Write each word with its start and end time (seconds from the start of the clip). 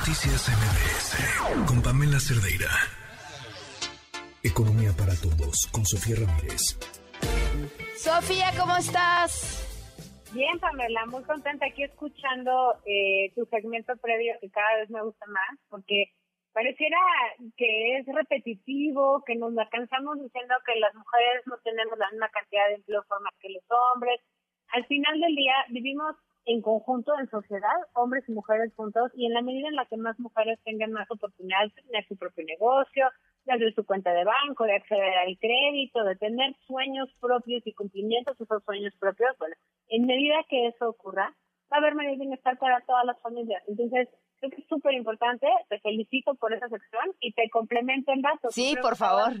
Noticias 0.00 0.48
MBS 0.48 1.68
con 1.68 1.82
Pamela 1.82 2.16
Cerdeira. 2.16 2.72
Economía 4.42 4.96
para 4.96 5.12
todos 5.12 5.68
con 5.68 5.84
Sofía 5.84 6.24
Ramírez. 6.24 6.80
Sofía, 8.00 8.48
¿cómo 8.56 8.80
estás? 8.80 9.60
Bien, 10.32 10.58
Pamela, 10.58 11.04
muy 11.04 11.22
contenta 11.24 11.66
aquí 11.66 11.84
escuchando 11.84 12.80
eh, 12.88 13.28
tu 13.36 13.44
segmento 13.52 13.92
previo 14.00 14.32
que 14.40 14.48
cada 14.48 14.80
vez 14.80 14.88
me 14.88 15.04
gusta 15.04 15.26
más 15.26 15.60
porque 15.68 16.08
pareciera 16.54 16.96
que 17.58 17.98
es 17.98 18.06
repetitivo, 18.06 19.22
que 19.26 19.36
nos 19.36 19.52
la 19.52 19.68
cansamos 19.68 20.16
diciendo 20.16 20.54
que 20.64 20.80
las 20.80 20.94
mujeres 20.94 21.44
no 21.44 21.58
tenemos 21.62 21.98
la 21.98 22.08
misma 22.08 22.30
cantidad 22.30 22.68
de 22.68 22.80
empleo 22.80 23.04
formal 23.04 23.34
que 23.38 23.52
los 23.52 23.64
hombres. 23.68 24.18
Al 24.72 24.86
final 24.86 25.20
del 25.20 25.36
día 25.36 25.56
vivimos 25.68 26.16
en 26.52 26.62
conjunto, 26.62 27.12
en 27.18 27.30
sociedad, 27.30 27.78
hombres 27.94 28.24
y 28.28 28.32
mujeres 28.32 28.72
juntos, 28.74 29.12
y 29.14 29.26
en 29.26 29.34
la 29.34 29.42
medida 29.42 29.68
en 29.68 29.76
la 29.76 29.86
que 29.86 29.96
más 29.96 30.18
mujeres 30.18 30.58
tengan 30.64 30.90
más 30.90 31.08
oportunidades 31.08 31.72
de 31.76 31.82
tener 31.82 32.04
su 32.08 32.16
propio 32.16 32.44
negocio, 32.44 33.08
de 33.44 33.52
abrir 33.52 33.72
su 33.72 33.86
cuenta 33.86 34.12
de 34.12 34.24
banco, 34.24 34.64
de 34.64 34.74
acceder 34.74 35.14
al 35.18 35.38
crédito, 35.38 36.02
de 36.02 36.16
tener 36.16 36.56
sueños 36.66 37.08
propios 37.20 37.64
y 37.64 37.72
cumplimientos 37.72 38.36
de 38.36 38.44
esos 38.44 38.64
sueños 38.64 38.92
propios, 38.98 39.30
bueno, 39.38 39.54
en 39.88 40.06
medida 40.06 40.44
que 40.48 40.66
eso 40.66 40.88
ocurra, 40.88 41.32
va 41.72 41.76
a 41.76 41.78
haber 41.78 41.94
mayor 41.94 42.18
bienestar 42.18 42.58
para 42.58 42.80
todas 42.80 43.04
las 43.04 43.20
familias. 43.20 43.62
Entonces, 43.68 44.08
creo 44.40 44.50
que 44.50 44.60
es 44.60 44.66
súper 44.66 44.94
importante, 44.94 45.46
te 45.68 45.78
felicito 45.78 46.34
por 46.34 46.52
esa 46.52 46.68
sección 46.68 47.14
y 47.20 47.32
te 47.32 47.48
complemento 47.50 48.12
en 48.12 48.22
datos. 48.22 48.52
Sí, 48.52 48.74
por 48.82 48.96
favor. 48.96 49.34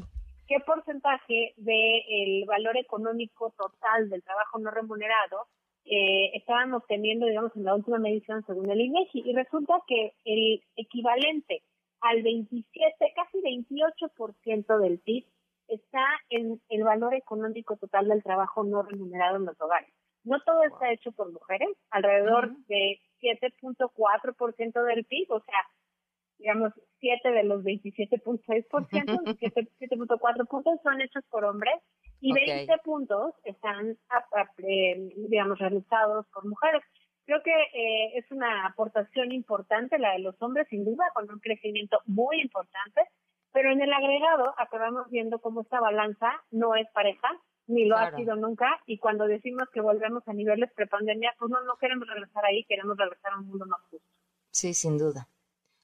¿Qué 0.46 0.60
porcentaje 0.64 1.54
del 1.56 2.44
valor 2.46 2.76
económico 2.76 3.52
total 3.56 4.08
del 4.10 4.22
trabajo 4.22 4.60
no 4.60 4.70
remunerado 4.70 5.48
eh, 5.92 6.30
estábamos 6.34 6.84
teniendo, 6.86 7.26
digamos, 7.26 7.50
en 7.56 7.64
la 7.64 7.74
última 7.74 7.98
medición 7.98 8.44
según 8.46 8.70
el 8.70 8.80
INEGI, 8.80 9.22
y 9.26 9.34
resulta 9.34 9.74
que 9.88 10.12
el 10.24 10.62
equivalente 10.76 11.64
al 12.00 12.22
27, 12.22 13.12
casi 13.16 13.38
28% 13.38 14.78
del 14.78 15.00
PIB 15.00 15.26
está 15.66 16.04
en 16.28 16.60
el 16.68 16.84
valor 16.84 17.14
económico 17.14 17.76
total 17.76 18.06
del 18.06 18.22
trabajo 18.22 18.62
no 18.62 18.82
remunerado 18.82 19.36
en 19.36 19.46
los 19.46 19.60
hogares. 19.60 19.92
No 20.22 20.40
todo 20.42 20.62
está 20.62 20.92
hecho 20.92 21.10
por 21.10 21.32
mujeres, 21.32 21.70
alrededor 21.90 22.56
de 22.68 23.00
7.4% 23.20 24.84
del 24.84 25.04
PIB, 25.04 25.32
o 25.32 25.40
sea, 25.40 25.66
digamos, 26.38 26.72
7 27.00 27.32
de 27.32 27.44
los 27.44 27.62
27.6%, 27.64 28.68
7.4 28.68 30.48
puntos 30.48 30.80
son 30.82 31.00
hechos 31.00 31.24
por 31.30 31.44
hombres 31.44 31.74
y 32.20 32.32
20 32.32 32.72
puntos 32.84 33.34
están, 33.44 33.96
digamos, 35.28 35.58
realizados 35.58 36.26
por 36.32 36.46
mujeres. 36.46 36.82
Creo 37.24 37.42
que 37.42 37.52
eh, 37.52 38.18
es 38.18 38.30
una 38.30 38.66
aportación 38.66 39.32
importante 39.32 39.98
la 39.98 40.12
de 40.12 40.20
los 40.20 40.40
hombres, 40.42 40.66
sin 40.68 40.84
duda, 40.84 41.04
con 41.14 41.30
un 41.30 41.38
crecimiento 41.38 42.00
muy 42.06 42.40
importante, 42.40 43.02
pero 43.52 43.70
en 43.70 43.80
el 43.80 43.92
agregado 43.92 44.54
acabamos 44.58 45.08
viendo 45.10 45.38
cómo 45.40 45.62
esta 45.62 45.80
balanza 45.80 46.42
no 46.50 46.74
es 46.74 46.88
pareja, 46.92 47.28
ni 47.66 47.84
lo 47.84 47.96
ha 47.96 48.10
sido 48.16 48.34
nunca, 48.34 48.80
y 48.84 48.98
cuando 48.98 49.26
decimos 49.26 49.68
que 49.72 49.80
volvemos 49.80 50.26
a 50.26 50.32
niveles 50.32 50.72
prepandemia, 50.74 51.32
pues 51.38 51.50
no, 51.50 51.62
no 51.62 51.76
queremos 51.76 52.08
regresar 52.08 52.44
ahí, 52.44 52.64
queremos 52.64 52.96
regresar 52.96 53.32
a 53.32 53.38
un 53.38 53.46
mundo 53.46 53.64
más 53.66 53.80
justo. 53.82 54.08
Sí, 54.50 54.74
sin 54.74 54.98
duda. 54.98 55.28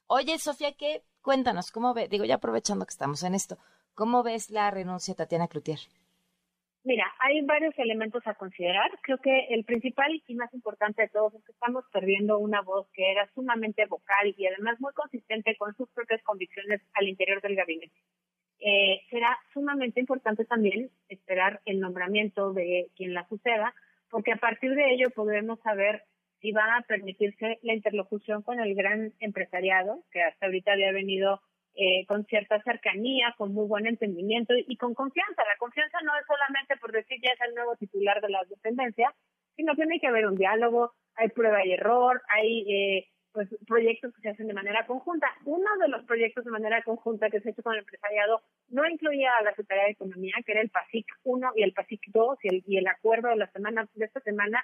Oye, 0.09 0.37
Sofía, 0.39 0.71
¿qué? 0.71 1.01
Cuéntanos, 1.21 1.69
¿cómo 1.69 1.93
ve? 1.93 2.07
Digo, 2.07 2.23
ya 2.23 2.35
aprovechando 2.35 2.85
que 2.85 2.91
estamos 2.91 3.23
en 3.23 3.35
esto, 3.35 3.57
¿cómo 3.93 4.23
ves 4.23 4.49
la 4.49 4.71
renuncia 4.71 5.13
de 5.13 5.17
Tatiana 5.17 5.49
Cloutier? 5.49 5.79
Mira, 6.85 7.03
hay 7.19 7.41
varios 7.41 7.77
elementos 7.77 8.25
a 8.25 8.35
considerar. 8.35 8.89
Creo 9.01 9.17
que 9.17 9.47
el 9.49 9.65
principal 9.65 10.23
y 10.25 10.35
más 10.35 10.53
importante 10.53 11.01
de 11.01 11.09
todos 11.09 11.33
es 11.33 11.43
que 11.43 11.51
estamos 11.51 11.83
perdiendo 11.91 12.39
una 12.39 12.61
voz 12.61 12.87
que 12.93 13.11
era 13.11 13.29
sumamente 13.35 13.85
vocal 13.87 14.33
y 14.37 14.47
además 14.47 14.79
muy 14.79 14.93
consistente 14.93 15.57
con 15.57 15.75
sus 15.75 15.89
propias 15.89 16.23
convicciones 16.23 16.81
al 16.93 17.09
interior 17.09 17.41
del 17.41 17.57
gabinete. 17.57 17.99
Eh, 18.59 19.01
será 19.09 19.37
sumamente 19.53 19.99
importante 19.99 20.45
también 20.45 20.89
esperar 21.09 21.59
el 21.65 21.81
nombramiento 21.81 22.53
de 22.53 22.89
quien 22.95 23.13
la 23.13 23.27
suceda, 23.27 23.75
porque 24.09 24.31
a 24.31 24.37
partir 24.37 24.73
de 24.73 24.93
ello 24.93 25.09
podremos 25.09 25.59
saber 25.59 26.05
si 26.41 26.51
va 26.51 26.77
a 26.77 26.81
permitirse 26.81 27.59
la 27.63 27.73
interlocución 27.73 28.41
con 28.41 28.59
el 28.59 28.75
gran 28.75 29.13
empresariado, 29.19 30.03
que 30.11 30.21
hasta 30.21 30.45
ahorita 30.45 30.73
había 30.73 30.91
venido 30.91 31.41
eh, 31.75 32.05
con 32.07 32.25
cierta 32.25 32.61
cercanía, 32.63 33.35
con 33.37 33.53
muy 33.53 33.67
buen 33.67 33.85
entendimiento 33.85 34.53
y, 34.55 34.77
con 34.77 34.93
confianza. 34.93 35.43
La 35.43 35.57
confianza 35.59 35.99
no 36.03 36.11
es 36.17 36.25
solamente 36.25 36.75
por 36.77 36.91
decir 36.91 37.19
ya 37.21 37.31
es 37.33 37.41
el 37.47 37.55
nuevo 37.55 37.75
titular 37.75 38.19
de 38.21 38.29
la 38.29 38.43
dependencia, 38.49 39.13
sino 39.55 39.73
que 39.73 39.83
tiene 39.83 39.99
que 39.99 40.07
haber 40.07 40.25
un 40.25 40.35
diálogo, 40.35 40.93
hay 41.15 41.29
prueba 41.29 41.65
y 41.65 41.73
error, 41.73 42.21
hay 42.29 42.65
eh, 42.67 43.07
pues 43.31 43.47
proyectos 43.67 44.11
que 44.15 44.21
se 44.21 44.29
hacen 44.29 44.47
de 44.47 44.55
manera 44.55 44.87
conjunta. 44.87 45.27
Uno 45.45 45.69
de 45.79 45.87
los 45.87 46.03
proyectos 46.05 46.45
de 46.45 46.51
manera 46.51 46.81
conjunta 46.81 47.29
que 47.29 47.41
se 47.41 47.49
ha 47.49 47.51
hecho 47.51 47.61
con 47.61 47.73
el 47.73 47.79
empresariado 47.81 48.41
no 48.69 48.87
incluía 48.89 49.29
a 49.39 49.43
la 49.43 49.51
Secretaría 49.51 49.83
de 49.83 49.91
Economía, 49.91 50.33
que 50.43 50.53
era 50.53 50.61
el 50.61 50.71
PASIC 50.71 51.05
1 51.25 51.51
y 51.55 51.61
el 51.61 51.73
PASIC 51.73 52.01
2 52.07 52.39
y 52.41 52.47
el, 52.47 52.63
y 52.65 52.77
el 52.77 52.87
acuerdo 52.87 53.29
de 53.29 53.35
la 53.35 53.51
semana 53.51 53.87
de 53.93 54.05
esta 54.05 54.19
semana 54.21 54.63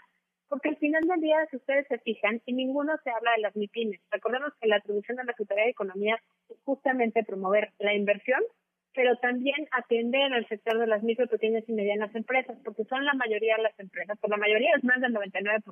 porque 0.53 0.69
al 0.69 0.78
final 0.78 1.02
del 1.08 1.19
día, 1.19 1.38
si 1.50 1.58
ustedes 1.58 1.88
se 1.88 1.97
fijan, 1.97 2.40
en 2.46 2.58
ninguno 2.58 2.94
se 3.03 3.09
habla 3.09 3.31
de 3.36 3.41
las 3.41 3.56
MIPIMES. 3.56 4.00
Recordemos 4.12 4.53
que 4.62 4.68
la 4.68 4.75
atribución 4.75 5.18
de 5.18 5.24
la 5.24 5.31
Secretaría 5.31 5.64
de 5.64 5.72
Economía 5.72 6.22
es 6.47 6.58
justamente 6.64 7.24
promover 7.24 7.72
la 7.80 7.96
inversión, 7.96 8.40
pero 8.94 9.18
también 9.18 9.68
atender 9.72 10.31
al 10.31 10.47
sector 10.47 10.78
de 10.78 10.86
las 10.86 11.02
micro, 11.02 11.25
pequeñas 11.25 11.64
y 11.68 11.74
medianas 11.74 12.14
empresas, 12.14 12.56
porque 12.64 12.84
son 12.84 13.03
la 13.03 13.16
mayoría 13.16 13.56
de 13.56 13.64
las 13.64 13.80
empresas, 13.80 14.16
por 14.19 14.30
la 14.30 14.38
mayoría 14.38 14.75
es 14.78 14.84
más 14.84 15.02
del 15.02 15.16
99%, 15.16 15.64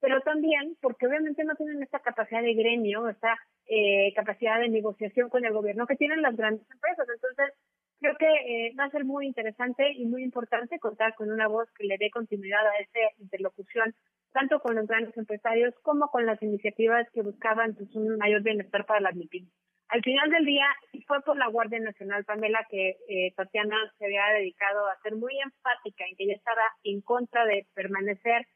pero 0.00 0.20
también 0.22 0.76
porque 0.80 1.06
obviamente 1.06 1.44
no 1.44 1.54
tienen 1.54 1.80
esta 1.80 2.00
capacidad 2.00 2.42
de 2.42 2.54
gremio, 2.54 3.08
esta 3.08 3.38
eh, 3.66 4.12
capacidad 4.16 4.58
de 4.58 4.70
negociación 4.70 5.28
con 5.28 5.44
el 5.44 5.52
gobierno 5.52 5.86
que 5.86 5.94
tienen 5.94 6.20
las 6.20 6.36
grandes 6.36 6.68
empresas. 6.68 7.06
Entonces, 7.14 7.54
creo 8.04 8.16
que 8.18 8.26
eh, 8.68 8.74
va 8.78 8.84
a 8.84 8.90
ser 8.90 9.06
muy 9.06 9.26
interesante 9.26 9.90
y 9.92 10.04
muy 10.04 10.22
importante 10.22 10.78
contar 10.78 11.14
con 11.14 11.30
una 11.30 11.48
voz 11.48 11.70
que 11.72 11.84
le 11.84 11.96
dé 11.96 12.10
continuidad 12.10 12.66
a 12.66 12.76
esa 12.76 13.00
interlocución, 13.18 13.94
tanto 14.32 14.60
con 14.60 14.74
los 14.74 14.86
grandes 14.86 15.16
empresarios 15.16 15.74
como 15.80 16.08
con 16.08 16.26
las 16.26 16.42
iniciativas 16.42 17.08
que 17.14 17.22
buscaban 17.22 17.74
pues, 17.74 17.94
un 17.94 18.18
mayor 18.18 18.42
bienestar 18.42 18.84
para 18.84 19.00
las 19.00 19.16
MIPIMES. 19.16 19.50
Al 19.88 20.02
final 20.02 20.28
del 20.30 20.44
día, 20.44 20.66
fue 21.06 21.22
por 21.22 21.38
la 21.38 21.48
Guardia 21.48 21.80
Nacional, 21.80 22.24
Pamela, 22.24 22.66
que 22.68 22.96
eh, 23.08 23.32
Tatiana 23.36 23.76
se 23.98 24.04
había 24.04 24.26
dedicado 24.36 24.86
a 24.86 25.00
ser 25.02 25.14
muy 25.14 25.38
enfática 25.40 26.04
en 26.04 26.16
que 26.16 26.24
ella 26.24 26.34
estaba 26.34 26.62
en 26.82 27.00
contra 27.00 27.46
de 27.46 27.66
permanecer 27.72 28.46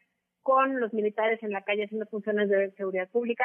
con 0.42 0.78
los 0.78 0.92
militares 0.92 1.42
en 1.42 1.52
la 1.52 1.62
calle 1.62 1.84
haciendo 1.84 2.06
funciones 2.06 2.50
de 2.50 2.70
seguridad 2.72 3.08
pública, 3.08 3.44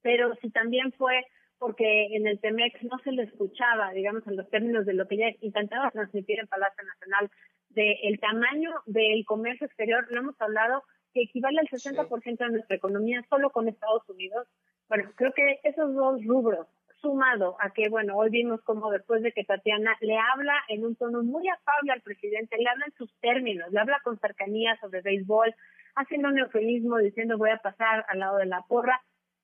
pero 0.00 0.34
si 0.36 0.50
también 0.50 0.90
fue 0.92 1.24
porque 1.62 2.16
en 2.16 2.26
el 2.26 2.40
TEMEX 2.40 2.82
no 2.82 2.98
se 3.04 3.12
le 3.12 3.22
escuchaba, 3.22 3.92
digamos, 3.92 4.26
en 4.26 4.36
los 4.36 4.50
términos 4.50 4.84
de 4.84 4.94
lo 4.94 5.06
que 5.06 5.14
ella 5.14 5.36
intentaba 5.42 5.92
transmitir 5.92 6.40
en 6.40 6.48
Palacio 6.48 6.82
Nacional, 6.82 7.30
del 7.70 8.18
tamaño 8.18 8.70
del 8.86 9.24
comercio 9.24 9.68
exterior, 9.68 10.04
lo 10.10 10.18
hemos 10.18 10.40
hablado, 10.40 10.82
que 11.14 11.22
equivale 11.22 11.60
al 11.60 11.68
60% 11.68 12.36
de 12.36 12.50
nuestra 12.50 12.74
economía 12.74 13.24
solo 13.30 13.50
con 13.50 13.68
Estados 13.68 14.02
Unidos. 14.08 14.48
Bueno, 14.88 15.12
creo 15.14 15.32
que 15.34 15.60
esos 15.62 15.94
dos 15.94 16.24
rubros, 16.24 16.66
sumado 17.00 17.56
a 17.60 17.70
que, 17.70 17.88
bueno, 17.88 18.16
hoy 18.16 18.30
vimos 18.30 18.60
como 18.62 18.90
después 18.90 19.22
de 19.22 19.30
que 19.30 19.44
Tatiana 19.44 19.96
le 20.00 20.18
habla 20.18 20.54
en 20.66 20.84
un 20.84 20.96
tono 20.96 21.22
muy 21.22 21.48
afable 21.48 21.92
al 21.92 22.00
presidente, 22.00 22.58
le 22.58 22.68
habla 22.68 22.86
en 22.86 22.94
sus 22.94 23.14
términos, 23.20 23.70
le 23.70 23.78
habla 23.78 24.00
con 24.02 24.18
cercanía 24.18 24.76
sobre 24.80 25.00
béisbol, 25.00 25.54
haciendo 25.94 26.28
un 26.28 26.38
eufemismo 26.40 26.98
diciendo 26.98 27.38
voy 27.38 27.50
a 27.50 27.58
pasar 27.58 28.04
al 28.08 28.18
lado 28.18 28.38
de 28.38 28.46
la 28.46 28.62
porra, 28.62 29.00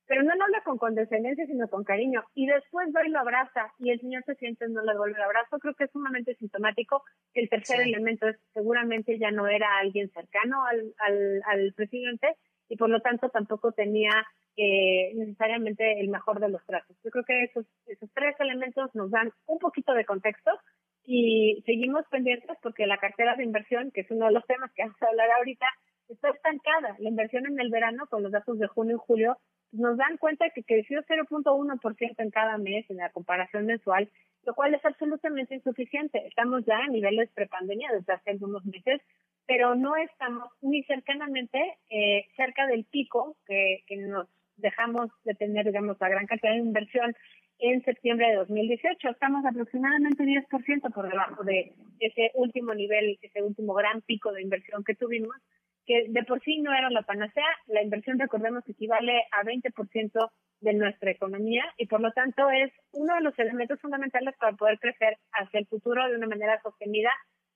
pero 0.09 0.23
no 0.23 0.35
lo 0.35 0.45
habla 0.45 0.63
con 0.65 0.79
condescendencia, 0.79 1.47
sino 1.47 1.69
con 1.69 1.85
cariño. 1.85 2.25
Y 2.35 2.47
después 2.47 2.89
va 2.97 3.07
y 3.07 3.11
lo 3.11 3.21
abraza 3.21 3.73
y 3.79 3.91
el 3.91 4.01
señor 4.01 4.25
presidente 4.25 4.67
no 4.69 4.83
le 4.83 4.93
devuelve 4.93 5.17
el 5.17 5.23
abrazo. 5.23 5.59
Creo 5.59 5.75
que 5.75 5.85
es 5.85 5.91
sumamente 5.93 6.35
sintomático. 6.35 7.05
El 7.35 7.49
tercer 7.49 7.83
elemento 7.83 8.27
es 8.27 8.37
seguramente 8.55 9.19
ya 9.19 9.31
no 9.31 9.47
era 9.47 9.79
alguien 9.79 10.11
cercano 10.11 10.65
al, 10.65 10.95
al, 10.99 11.43
al 11.45 11.73
presidente 11.75 12.37
y 12.69 12.77
por 12.77 12.89
lo 12.89 13.01
tanto 13.01 13.29
tampoco 13.29 13.73
tenía 13.73 14.27
eh, 14.57 15.13
necesariamente 15.15 16.01
el 16.01 16.09
mejor 16.09 16.41
de 16.41 16.49
los 16.49 16.65
tratos. 16.65 16.97
Yo 17.05 17.11
creo 17.11 17.25
que 17.25 17.45
esos, 17.45 17.67
esos 17.87 18.11
tres 18.15 18.35
elementos 18.41 18.93
nos 18.95 19.11
dan 19.11 19.31
un 19.47 19.59
poquito 19.59 19.93
de 19.93 20.05
contexto 20.05 20.51
y 21.05 21.63
seguimos 21.65 22.05
pendientes 22.11 22.57
porque 22.63 22.87
la 22.87 22.99
cartera 22.99 23.37
de 23.37 23.45
inversión, 23.45 23.91
que 23.93 24.01
es 24.01 24.11
uno 24.11 24.27
de 24.27 24.33
los 24.33 24.47
temas 24.47 24.73
que 24.73 24.83
vamos 24.83 25.01
a 25.03 25.07
hablar 25.07 25.31
ahorita, 25.39 25.67
está 26.09 26.31
estancada. 26.31 26.97
La 26.99 27.09
inversión 27.09 27.47
en 27.47 27.61
el 27.61 27.71
verano, 27.71 28.07
con 28.09 28.23
los 28.23 28.33
datos 28.33 28.59
de 28.59 28.67
junio 28.67 28.97
y 28.97 29.07
julio, 29.07 29.39
nos 29.73 29.97
dan 29.97 30.17
cuenta 30.17 30.51
que 30.51 30.65
creció 30.65 31.03
0.1% 31.05 32.15
en 32.19 32.31
cada 32.31 32.59
mes 32.59 32.89
en 32.91 32.97
la 32.99 33.11
comparación 33.11 33.67
mensual, 33.67 34.11
lo 34.45 34.55
cual 34.55 34.75
es 34.75 34.85
absolutamente 34.85 35.55
insuficiente. 35.55 36.27
Estamos 36.27 36.65
ya 36.65 36.79
a 36.79 36.89
niveles 36.89 37.31
prepandemia 37.35 37.91
desde 37.93 38.15
hace 38.15 38.31
algunos 38.31 38.65
meses, 38.65 39.01
pero 39.47 39.75
no 39.75 39.97
estamos 39.97 40.49
ni 40.63 40.83
cercanamente 40.85 41.59
eh, 41.91 42.27
cerca 42.37 42.67
del 42.67 42.85
pico 42.85 43.37
que, 43.47 43.85
que 43.87 43.97
nos 43.97 44.27
dejamos 44.57 45.11
de 45.25 45.35
tener, 45.35 45.67
digamos, 45.67 45.97
la 46.01 46.09
gran 46.09 46.27
cantidad 46.27 46.53
de 46.53 46.59
inversión 46.59 47.15
en 47.59 47.83
septiembre 47.85 48.29
de 48.29 48.37
2018. 48.37 49.09
Estamos 49.09 49.45
aproximadamente 49.45 50.23
10% 50.25 50.93
por 50.93 51.09
debajo 51.09 51.43
de 51.45 51.73
ese 52.01 52.31
último 52.35 52.75
nivel, 52.75 53.19
ese 53.21 53.43
último 53.43 53.75
gran 53.75 54.01
pico 54.03 54.33
de 54.33 54.43
inversión 54.43 54.85
que 54.85 54.95
tuvimos 54.95 55.35
que 55.89 56.05
de 56.07 56.23
por 56.25 56.41
sí 56.43 56.61
no 56.61 56.73
era 56.73 56.91
la 56.91 57.03
panacea. 57.03 57.49
La 57.67 57.83
inversión, 57.83 58.19
recordemos, 58.19 58.63
equivale 58.69 59.25
a 59.33 59.43
20% 59.43 60.31
de 60.61 60.75
nuestra 60.75 61.11
economía 61.11 61.65
y 61.79 61.87
por 61.87 62.01
lo 62.01 62.13
tanto 62.13 62.51
es 62.51 62.71
uno 62.93 63.15
de 63.15 63.23
los 63.23 63.39
elementos 63.39 63.81
fundamentales 63.81 64.35
para 64.39 64.57
poder 64.57 64.79
crecer 64.79 65.17
hacia 65.33 65.61
el 65.61 65.67
futuro 65.67 66.07
de 66.07 66.17
una 66.17 66.27
manera 66.27 66.61
sostenida 66.63 67.11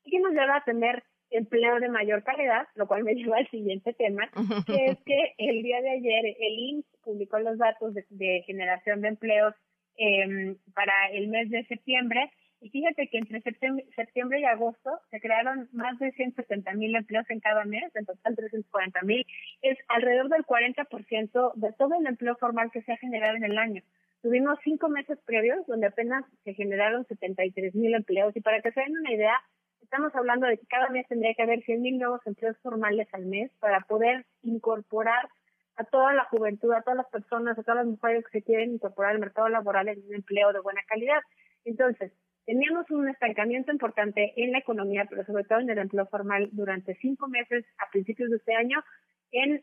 y 0.04 0.10
que 0.10 0.20
nos 0.20 0.32
lleva 0.32 0.56
a 0.56 0.64
tener 0.64 1.02
empleo 1.30 1.78
de 1.78 1.88
mayor 1.88 2.22
calidad, 2.24 2.68
lo 2.74 2.86
cual 2.86 3.04
me 3.04 3.14
lleva 3.14 3.36
al 3.36 3.50
siguiente 3.50 3.92
tema, 3.92 4.30
que 4.66 4.86
es 4.86 4.98
que 5.04 5.34
el 5.36 5.62
día 5.62 5.82
de 5.82 5.90
ayer 5.90 6.24
el 6.38 6.58
INSS 6.58 6.86
publicó 7.04 7.38
los 7.38 7.58
datos 7.58 7.92
de, 7.94 8.42
generación 8.46 9.02
de 9.02 9.08
empleos 9.08 9.54
eh, 9.98 10.56
para 10.74 11.10
el 11.12 11.28
mes 11.28 11.50
de 11.50 11.64
septiembre 11.64 12.30
y 12.62 12.70
fíjate 12.70 13.08
que 13.08 13.18
entre 13.18 13.40
septiembre, 13.40 14.40
y 14.40 14.44
agosto 14.44 15.00
se 15.10 15.20
crearon 15.20 15.68
más 15.72 15.98
de 15.98 16.12
170 16.12 16.72
mil 16.74 16.94
empleos 16.94 17.28
en 17.28 17.40
cada 17.40 17.64
mes, 17.64 17.84
en 17.96 18.06
total 18.06 18.36
340 18.36 19.02
mil. 19.02 19.26
Es 19.62 19.76
alrededor 19.88 20.28
del 20.28 20.46
40% 20.46 21.54
de 21.54 21.72
todo 21.72 21.98
el 21.98 22.06
empleo 22.06 22.36
formal 22.36 22.70
que 22.70 22.82
se 22.82 22.92
ha 22.92 22.96
generado 22.98 23.36
en 23.36 23.44
el 23.44 23.58
año. 23.58 23.82
Tuvimos 24.22 24.60
cinco 24.62 24.88
meses 24.88 25.18
previos 25.26 25.66
donde 25.66 25.88
apenas 25.88 26.24
se 26.44 26.54
generaron 26.54 27.04
73 27.06 27.74
mil 27.74 27.94
empleos. 27.94 28.36
Y 28.36 28.40
para 28.40 28.62
que 28.62 28.70
se 28.70 28.80
den 28.80 28.96
una 28.96 29.12
idea, 29.12 29.34
estamos 29.80 30.14
hablando 30.14 30.46
de 30.46 30.56
que 30.56 30.66
cada 30.66 30.88
mes 30.90 31.08
tendría 31.08 31.34
que 31.34 31.42
haber 31.42 31.64
100 31.64 31.82
mil 31.82 31.98
nuevos 31.98 32.20
empleos 32.26 32.56
formales 32.58 33.08
al 33.12 33.26
mes 33.26 33.50
para 33.58 33.80
poder 33.80 34.24
incorporar 34.42 35.28
a 35.74 35.84
toda 35.84 36.12
la 36.12 36.24
juventud, 36.26 36.72
a 36.72 36.82
todas 36.82 36.98
las 36.98 37.08
personas, 37.08 37.58
a 37.58 37.62
todas 37.62 37.78
las 37.78 37.86
mujeres 37.86 38.24
que 38.26 38.38
se 38.38 38.44
quieren 38.44 38.74
incorporar 38.74 39.12
al 39.12 39.18
mercado 39.18 39.48
laboral 39.48 39.88
en 39.88 39.98
un 40.06 40.14
empleo 40.14 40.52
de 40.52 40.60
buena 40.60 40.82
calidad. 40.86 41.20
Entonces, 41.64 42.12
Teníamos 42.44 42.90
un 42.90 43.08
estancamiento 43.08 43.70
importante 43.70 44.32
en 44.36 44.52
la 44.52 44.58
economía, 44.58 45.06
pero 45.08 45.24
sobre 45.24 45.44
todo 45.44 45.60
en 45.60 45.70
el 45.70 45.78
empleo 45.78 46.06
formal 46.06 46.48
durante 46.52 46.96
cinco 46.96 47.28
meses 47.28 47.64
a 47.78 47.90
principios 47.90 48.30
de 48.30 48.36
este 48.36 48.54
año. 48.54 48.82
En 49.30 49.62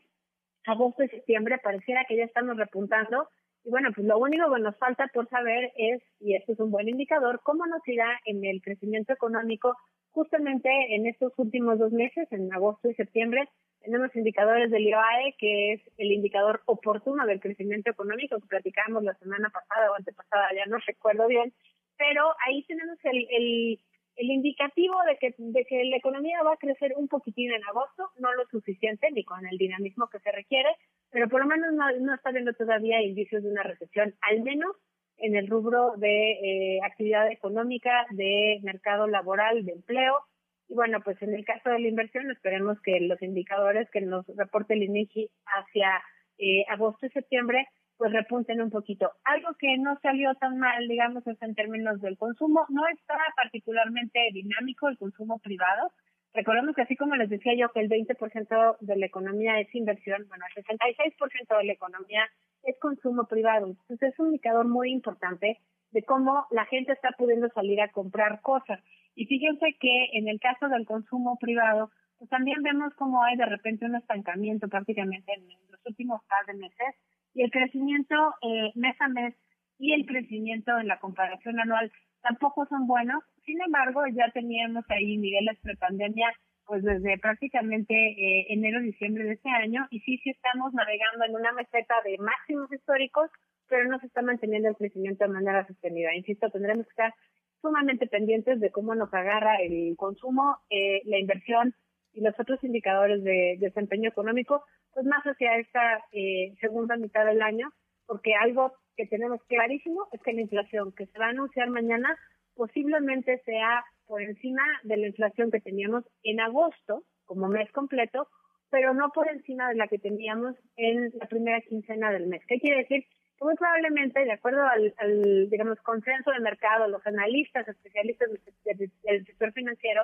agosto 0.66 1.04
y 1.04 1.08
septiembre 1.08 1.58
pareciera 1.62 2.04
que 2.08 2.16
ya 2.16 2.24
estamos 2.24 2.56
repuntando. 2.56 3.28
Y 3.64 3.70
bueno, 3.70 3.90
pues 3.94 4.06
lo 4.06 4.18
único 4.18 4.52
que 4.54 4.62
nos 4.62 4.76
falta 4.78 5.08
por 5.08 5.28
saber 5.28 5.72
es, 5.76 6.02
y 6.20 6.34
esto 6.34 6.52
es 6.52 6.60
un 6.60 6.70
buen 6.70 6.88
indicador, 6.88 7.40
cómo 7.42 7.66
nos 7.66 7.86
irá 7.86 8.18
en 8.24 8.44
el 8.44 8.62
crecimiento 8.62 9.12
económico 9.12 9.76
justamente 10.12 10.68
en 10.94 11.06
estos 11.06 11.32
últimos 11.38 11.78
dos 11.78 11.92
meses, 11.92 12.26
en 12.32 12.52
agosto 12.52 12.90
y 12.90 12.94
septiembre. 12.94 13.48
Tenemos 13.80 14.14
indicadores 14.16 14.70
del 14.70 14.86
IOAE, 14.86 15.34
que 15.38 15.72
es 15.74 15.82
el 15.98 16.12
indicador 16.12 16.62
oportuno 16.66 17.26
del 17.26 17.40
crecimiento 17.40 17.90
económico 17.90 18.40
que 18.40 18.46
platicábamos 18.46 19.04
la 19.04 19.14
semana 19.14 19.50
pasada 19.50 19.90
o 19.90 19.94
antepasada, 19.94 20.48
ya 20.54 20.66
no 20.66 20.78
recuerdo 20.78 21.28
bien, 21.28 21.52
pero 22.00 22.34
ahí 22.46 22.62
tenemos 22.62 22.96
el, 23.04 23.26
el, 23.30 23.80
el 24.16 24.30
indicativo 24.30 24.96
de 25.06 25.18
que, 25.18 25.34
de 25.36 25.66
que 25.66 25.84
la 25.84 25.98
economía 25.98 26.42
va 26.42 26.54
a 26.54 26.56
crecer 26.56 26.94
un 26.96 27.08
poquitín 27.08 27.52
en 27.52 27.62
agosto, 27.64 28.08
no 28.18 28.32
lo 28.32 28.46
suficiente 28.46 29.10
ni 29.12 29.22
con 29.22 29.46
el 29.46 29.58
dinamismo 29.58 30.08
que 30.08 30.18
se 30.20 30.32
requiere, 30.32 30.70
pero 31.10 31.28
por 31.28 31.40
lo 31.42 31.46
menos 31.46 31.74
no, 31.74 31.84
no 32.00 32.14
está 32.14 32.30
viendo 32.30 32.54
todavía 32.54 33.02
indicios 33.02 33.42
de 33.42 33.50
una 33.50 33.64
recesión, 33.64 34.14
al 34.22 34.40
menos 34.40 34.74
en 35.18 35.36
el 35.36 35.46
rubro 35.46 35.92
de 35.98 36.32
eh, 36.32 36.80
actividad 36.82 37.30
económica, 37.30 38.06
de 38.12 38.60
mercado 38.62 39.06
laboral, 39.06 39.66
de 39.66 39.72
empleo. 39.72 40.20
Y 40.68 40.74
bueno, 40.74 41.02
pues 41.04 41.20
en 41.20 41.34
el 41.34 41.44
caso 41.44 41.68
de 41.68 41.80
la 41.80 41.88
inversión, 41.88 42.30
esperemos 42.30 42.80
que 42.80 42.98
los 43.00 43.20
indicadores 43.20 43.90
que 43.90 44.00
nos 44.00 44.24
reporte 44.38 44.72
el 44.72 44.84
INEGI 44.84 45.28
hacia 45.44 46.02
eh, 46.38 46.64
agosto 46.70 47.04
y 47.04 47.10
septiembre 47.10 47.68
pues 48.00 48.14
repunten 48.14 48.62
un 48.62 48.70
poquito. 48.70 49.12
Algo 49.24 49.50
que 49.58 49.76
no 49.76 49.98
salió 50.00 50.34
tan 50.36 50.56
mal, 50.56 50.88
digamos, 50.88 51.26
es 51.26 51.36
en 51.42 51.54
términos 51.54 52.00
del 52.00 52.16
consumo. 52.16 52.64
No 52.70 52.88
está 52.88 53.14
particularmente 53.36 54.18
dinámico 54.32 54.88
el 54.88 54.96
consumo 54.96 55.38
privado. 55.38 55.92
Recordemos 56.32 56.74
que 56.74 56.80
así 56.80 56.96
como 56.96 57.14
les 57.16 57.28
decía 57.28 57.52
yo 57.54 57.68
que 57.72 57.80
el 57.80 57.90
20% 57.90 58.78
de 58.80 58.96
la 58.96 59.04
economía 59.04 59.60
es 59.60 59.74
inversión, 59.74 60.26
bueno, 60.28 60.46
el 60.56 60.64
66% 60.64 61.58
de 61.58 61.64
la 61.64 61.72
economía 61.74 62.22
es 62.62 62.74
consumo 62.80 63.26
privado. 63.26 63.66
Entonces 63.66 64.14
es 64.14 64.18
un 64.18 64.28
indicador 64.28 64.66
muy 64.66 64.92
importante 64.92 65.58
de 65.90 66.02
cómo 66.02 66.46
la 66.52 66.64
gente 66.64 66.92
está 66.92 67.10
pudiendo 67.18 67.50
salir 67.50 67.82
a 67.82 67.92
comprar 67.92 68.40
cosas. 68.40 68.80
Y 69.14 69.26
fíjense 69.26 69.76
que 69.78 70.06
en 70.14 70.26
el 70.26 70.40
caso 70.40 70.70
del 70.70 70.86
consumo 70.86 71.36
privado, 71.38 71.90
pues 72.16 72.30
también 72.30 72.62
vemos 72.62 72.94
cómo 72.94 73.22
hay 73.22 73.36
de 73.36 73.44
repente 73.44 73.84
un 73.84 73.96
estancamiento 73.96 74.68
prácticamente 74.68 75.34
en 75.34 75.46
los 75.68 75.80
últimos 75.84 76.22
par 76.24 76.46
de 76.46 76.54
meses 76.54 76.94
y 77.34 77.42
el 77.42 77.50
crecimiento 77.50 78.14
eh, 78.42 78.72
mes 78.74 78.96
a 79.00 79.08
mes 79.08 79.34
y 79.78 79.92
el 79.92 80.06
crecimiento 80.06 80.78
en 80.78 80.88
la 80.88 80.98
comparación 80.98 81.58
anual 81.58 81.90
tampoco 82.22 82.66
son 82.66 82.86
buenos. 82.86 83.22
Sin 83.44 83.60
embargo, 83.62 84.02
ya 84.12 84.30
teníamos 84.32 84.84
ahí 84.90 85.16
niveles 85.16 85.58
prepandemia 85.62 86.32
pues 86.66 86.84
desde 86.84 87.18
prácticamente 87.18 87.94
eh, 87.94 88.46
enero, 88.50 88.80
diciembre 88.80 89.24
de 89.24 89.32
este 89.32 89.50
año 89.50 89.88
y 89.90 89.98
sí, 90.00 90.18
sí 90.18 90.30
estamos 90.30 90.72
navegando 90.72 91.24
en 91.24 91.34
una 91.34 91.52
meseta 91.52 91.94
de 92.04 92.16
máximos 92.18 92.72
históricos, 92.72 93.28
pero 93.68 93.88
no 93.88 93.98
se 93.98 94.06
está 94.06 94.22
manteniendo 94.22 94.68
el 94.68 94.76
crecimiento 94.76 95.24
de 95.24 95.32
manera 95.32 95.66
sostenida. 95.66 96.14
Insisto, 96.14 96.48
tendremos 96.50 96.86
que 96.86 96.90
estar 96.90 97.14
sumamente 97.60 98.06
pendientes 98.06 98.60
de 98.60 98.70
cómo 98.70 98.94
nos 98.94 99.12
agarra 99.12 99.56
el 99.56 99.96
consumo, 99.96 100.58
eh, 100.70 101.02
la 101.06 101.18
inversión 101.18 101.74
y 102.12 102.20
los 102.20 102.38
otros 102.38 102.62
indicadores 102.64 103.22
de 103.22 103.56
desempeño 103.58 104.08
económico, 104.08 104.64
pues 104.92 105.06
más 105.06 105.22
hacia 105.24 105.56
esta 105.58 106.04
eh, 106.12 106.54
segunda 106.60 106.96
mitad 106.96 107.24
del 107.24 107.42
año, 107.42 107.70
porque 108.06 108.34
algo 108.34 108.72
que 108.96 109.06
tenemos 109.06 109.42
clarísimo 109.44 110.08
es 110.12 110.20
que 110.22 110.32
la 110.32 110.40
inflación 110.42 110.92
que 110.92 111.06
se 111.06 111.18
va 111.18 111.26
a 111.26 111.30
anunciar 111.30 111.70
mañana 111.70 112.16
posiblemente 112.54 113.40
sea 113.44 113.84
por 114.06 114.22
encima 114.22 114.62
de 114.82 114.96
la 114.96 115.06
inflación 115.06 115.50
que 115.50 115.60
teníamos 115.60 116.04
en 116.24 116.40
agosto 116.40 117.04
como 117.24 117.48
mes 117.48 117.70
completo, 117.70 118.28
pero 118.70 118.92
no 118.92 119.10
por 119.10 119.28
encima 119.28 119.68
de 119.68 119.76
la 119.76 119.88
que 119.88 119.98
teníamos 119.98 120.56
en 120.76 121.10
la 121.14 121.26
primera 121.26 121.60
quincena 121.60 122.10
del 122.10 122.26
mes. 122.26 122.42
¿Qué 122.46 122.58
quiere 122.58 122.78
decir? 122.78 123.04
Que 123.38 123.44
muy 123.44 123.54
probablemente, 123.54 124.24
de 124.24 124.32
acuerdo 124.32 124.62
al, 124.66 125.48
digamos, 125.48 125.80
consenso 125.82 126.30
de 126.32 126.40
mercado, 126.40 126.88
los 126.88 127.06
analistas, 127.06 127.66
especialistas 127.68 128.28
del 128.64 129.26
sector 129.26 129.52
financiero, 129.52 130.02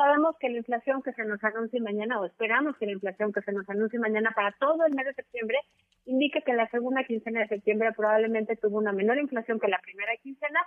sabemos 0.00 0.34
que 0.38 0.48
la 0.48 0.56
inflación 0.56 1.02
que 1.02 1.12
se 1.12 1.24
nos 1.24 1.44
anuncie 1.44 1.78
mañana, 1.78 2.18
o 2.18 2.24
esperamos 2.24 2.74
que 2.78 2.86
la 2.86 2.92
inflación 2.92 3.34
que 3.34 3.42
se 3.42 3.52
nos 3.52 3.68
anuncie 3.68 3.98
mañana 3.98 4.32
para 4.34 4.52
todo 4.52 4.86
el 4.86 4.94
mes 4.94 5.04
de 5.04 5.12
septiembre, 5.12 5.58
indica 6.06 6.40
que 6.40 6.54
la 6.54 6.66
segunda 6.70 7.04
quincena 7.04 7.40
de 7.40 7.48
septiembre 7.48 7.92
probablemente 7.94 8.56
tuvo 8.56 8.78
una 8.78 8.92
menor 8.92 9.18
inflación 9.18 9.60
que 9.60 9.68
la 9.68 9.78
primera 9.80 10.16
quincena. 10.22 10.60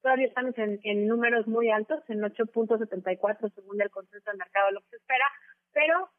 Todavía 0.00 0.26
estamos 0.26 0.54
en, 0.58 1.06
números 1.06 1.46
muy 1.46 1.70
altos, 1.70 2.02
en 2.08 2.22
8.74 2.22 3.52
según 3.54 3.80
el 3.80 3.90
consenso 3.90 4.28
del 4.28 4.38
mercado, 4.38 4.72
lo 4.72 4.80
que 4.80 4.88
se 4.90 4.96
espera, 4.96 5.26
pero 5.72 6.10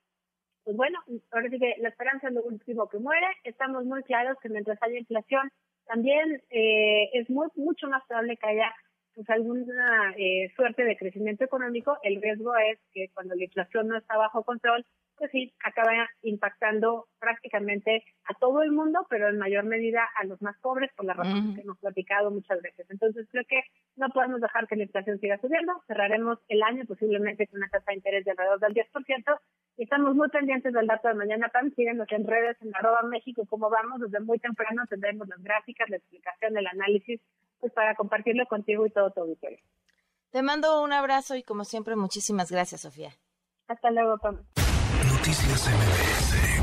pues 0.64 0.78
bueno, 0.78 1.00
ahora 1.32 1.50
sí 1.50 1.60
que 1.60 1.76
la 1.80 1.90
esperanza 1.90 2.30
es 2.30 2.34
lo 2.34 2.44
último 2.44 2.88
que 2.88 2.98
muere. 2.98 3.28
Estamos 3.44 3.84
muy 3.84 4.04
claros 4.04 4.38
que 4.42 4.48
mientras 4.48 4.82
haya 4.82 4.98
inflación, 4.98 5.52
también 5.86 6.42
eh, 6.50 7.10
es 7.12 7.30
mucho 7.30 7.90
más 7.90 8.02
probable 8.08 8.38
que 8.38 8.48
haya 8.48 8.74
pues 9.16 9.30
alguna 9.30 10.14
eh, 10.18 10.52
suerte 10.56 10.84
de 10.84 10.98
crecimiento 10.98 11.44
económico, 11.44 11.98
el 12.04 12.22
riesgo 12.22 12.56
es 12.58 12.80
que 12.94 13.10
cuando 13.14 13.36
la 13.36 13.44
inflación 13.44 13.88
no 13.88 13.98
está 13.98 14.18
bajo 14.18 14.44
control, 14.44 14.86
pues 15.18 15.32
sí, 15.32 15.54
acaba 15.64 15.92
impactando 16.24 17.08
prácticamente 17.20 18.04
a 18.26 18.34
todo 18.34 18.64
el 18.64 18.72
mundo, 18.72 19.06
pero 19.10 19.30
en 19.30 19.38
mayor 19.38 19.64
medida 19.64 20.02
a 20.16 20.26
los 20.26 20.42
más 20.42 20.58
pobres, 20.60 20.92
por 20.96 21.06
las 21.06 21.16
razones 21.16 21.56
que 21.56 21.62
hemos 21.62 21.78
platicado 21.78 22.32
muchas 22.32 22.62
veces. 22.62 22.86
Entonces 22.90 23.28
creo 23.32 23.44
que 23.48 23.62
no 23.96 24.10
podemos 24.10 24.42
dejar 24.42 24.68
que 24.68 24.76
la 24.76 24.84
inflación 24.84 25.20
siga 25.20 25.38
subiendo, 25.40 25.74
cerraremos 25.88 26.40
el 26.48 26.64
año 26.64 26.86
posiblemente 26.86 27.48
con 27.48 27.60
una 27.60 27.70
tasa 27.70 27.92
de 27.92 27.98
interés 27.98 28.26
de 28.26 28.32
alrededor 28.32 28.60
del 28.60 28.74
10%, 28.74 29.40
y 29.78 29.84
estamos 29.84 30.16
muy 30.16 30.30
pendientes 30.30 30.74
del 30.74 30.88
dato 30.88 31.08
de 31.08 31.14
mañana, 31.16 31.50
Pam, 31.50 31.72
síguenos 31.76 32.12
en 32.12 32.28
redes, 32.28 32.58
en 32.62 32.76
arroba 32.76 33.04
México, 33.04 33.46
cómo 33.50 33.70
vamos, 33.70 34.02
desde 34.02 34.20
muy 34.20 34.40
temprano 34.40 34.84
tendremos 34.90 35.28
las 35.28 35.42
gráficas, 35.42 35.90
la 35.90 35.98
explicación, 35.98 36.58
el 36.58 36.68
análisis 36.68 37.22
pues 37.64 37.72
para 37.72 37.96
compartirlo 37.96 38.46
contigo 38.46 38.86
y 38.86 38.90
todo 38.90 39.10
tu 39.12 39.22
auditorio. 39.22 39.58
Te 40.32 40.42
mando 40.42 40.82
un 40.82 40.92
abrazo 40.92 41.36
y 41.36 41.44
como 41.44 41.64
siempre 41.64 41.96
muchísimas 41.96 42.52
gracias, 42.52 42.82
Sofía. 42.82 43.12
Hasta 43.70 43.90
luego, 43.90 44.18
Pam. 44.18 44.44
Noticias 45.08 45.70
MBS 45.70 46.63